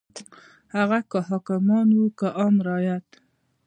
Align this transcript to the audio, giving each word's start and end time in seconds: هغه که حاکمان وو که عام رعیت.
هغه 0.75 0.99
که 1.09 1.19
حاکمان 1.29 1.87
وو 1.93 2.07
که 2.17 2.27
عام 2.39 2.55
رعیت. 2.67 3.07